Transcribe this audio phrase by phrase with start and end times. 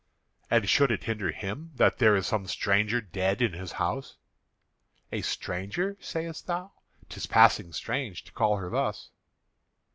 [0.49, 4.17] "And should it hinder him that there is some stranger dead in the house?"
[5.11, 6.71] "A stranger, sayest thou?
[7.07, 9.11] 'Tis passing strange to call her thus."